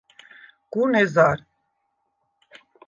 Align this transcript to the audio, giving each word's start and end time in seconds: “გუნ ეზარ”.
“გუნ 0.77 0.97
ეზარ”. 1.01 1.39